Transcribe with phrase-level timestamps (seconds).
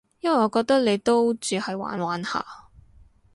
[0.21, 2.43] 因為我覺得你都只係玩玩下